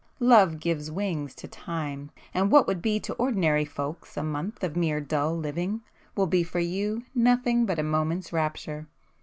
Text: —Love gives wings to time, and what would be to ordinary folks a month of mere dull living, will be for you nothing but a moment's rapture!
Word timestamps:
—Love 0.19 0.59
gives 0.59 0.89
wings 0.89 1.35
to 1.35 1.47
time, 1.47 2.09
and 2.33 2.51
what 2.51 2.65
would 2.65 2.81
be 2.81 2.99
to 2.99 3.13
ordinary 3.19 3.63
folks 3.65 4.17
a 4.17 4.23
month 4.23 4.63
of 4.63 4.75
mere 4.75 4.99
dull 4.99 5.37
living, 5.37 5.81
will 6.15 6.25
be 6.25 6.41
for 6.41 6.57
you 6.59 7.03
nothing 7.13 7.67
but 7.67 7.77
a 7.77 7.83
moment's 7.83 8.33
rapture! 8.33 8.87